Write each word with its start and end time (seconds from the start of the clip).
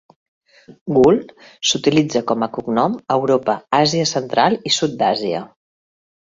Gul 0.93 1.19
s"utilitza 1.65 2.21
com 2.31 2.45
a 2.45 2.47
cognom 2.55 2.95
a 3.09 3.19
Europa, 3.19 3.55
Àsia 3.81 4.09
Central 4.13 4.59
i 4.71 4.75
Sud 4.79 4.97
d"Àsia. 5.05 5.45